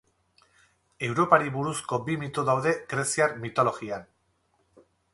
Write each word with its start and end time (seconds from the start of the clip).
Europari 1.07 1.53
buruzko 1.59 2.01
bi 2.09 2.17
mito 2.23 2.47
daude 2.49 2.75
greziar 2.95 3.39
mitologian. 3.47 4.13